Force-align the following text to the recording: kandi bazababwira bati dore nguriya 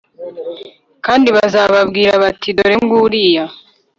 kandi 1.05 1.27
bazababwira 1.37 2.11
bati 2.23 2.49
dore 2.57 2.75
nguriya 2.83 3.45